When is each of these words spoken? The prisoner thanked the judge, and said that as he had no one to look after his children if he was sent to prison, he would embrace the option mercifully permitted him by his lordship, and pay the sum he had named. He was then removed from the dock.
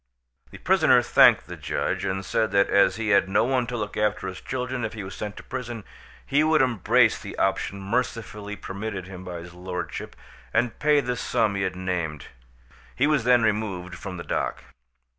The 0.49 0.57
prisoner 0.57 1.03
thanked 1.03 1.45
the 1.45 1.55
judge, 1.55 2.05
and 2.05 2.25
said 2.25 2.49
that 2.53 2.71
as 2.71 2.95
he 2.95 3.09
had 3.09 3.29
no 3.29 3.43
one 3.43 3.67
to 3.67 3.77
look 3.77 3.95
after 3.95 4.25
his 4.27 4.41
children 4.41 4.83
if 4.83 4.93
he 4.93 5.03
was 5.03 5.13
sent 5.13 5.37
to 5.37 5.43
prison, 5.43 5.83
he 6.25 6.43
would 6.43 6.59
embrace 6.63 7.19
the 7.21 7.37
option 7.37 7.79
mercifully 7.79 8.55
permitted 8.55 9.05
him 9.05 9.23
by 9.23 9.41
his 9.41 9.53
lordship, 9.53 10.15
and 10.55 10.79
pay 10.79 11.01
the 11.01 11.15
sum 11.15 11.53
he 11.53 11.61
had 11.61 11.75
named. 11.75 12.25
He 12.95 13.05
was 13.05 13.25
then 13.25 13.43
removed 13.43 13.93
from 13.93 14.17
the 14.17 14.23
dock. 14.23 14.63